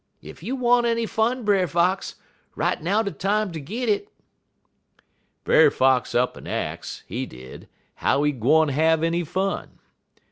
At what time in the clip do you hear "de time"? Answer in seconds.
3.03-3.51